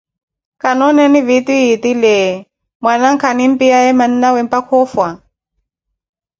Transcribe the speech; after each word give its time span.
Khawooneni 0.61 1.19
vidio 1.27 1.57
etile 1.73 2.13
mwanankha 2.83 3.27
animpiyakaaye 3.33 3.91
mannawe 3.99 4.39
mpaka 4.47 4.71
oofwa? 4.81 5.07